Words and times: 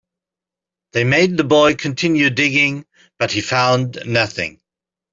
They 0.93 1.03
made 1.03 1.37
the 1.37 1.43
boy 1.43 1.75
continue 1.75 2.31
digging, 2.31 2.87
but 3.19 3.33
he 3.33 3.41
found 3.41 3.99
nothing. 4.03 4.59